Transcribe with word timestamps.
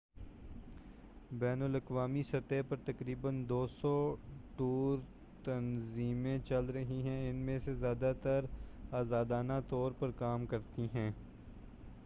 بین 1.31 1.61
الاقوامی 1.61 2.21
سطح 2.23 2.61
پر 2.69 2.77
تقریبا 2.85 3.29
200 3.51 3.91
ٹور 4.57 4.99
تنظیمیں 5.43 6.37
چل 6.45 6.65
رہی 6.69 7.01
ہیں 7.01 7.29
ان 7.29 7.35
میں 7.45 7.59
سے 7.59 7.75
زیادہ 7.75 8.11
تر 8.21 8.45
آزادانہ 8.91 9.59
طور 9.69 9.91
پر 9.99 10.11
کام 10.17 10.45
کرتی 10.45 10.87
ہیں 10.93 11.11